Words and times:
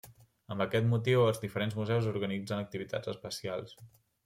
Amb 0.53 0.63
aquest 0.63 0.87
motiu, 0.93 1.25
els 1.25 1.43
diferents 1.43 1.77
museus 1.81 2.09
organitzen 2.15 2.65
activitats 2.65 3.15
especials. 3.15 3.79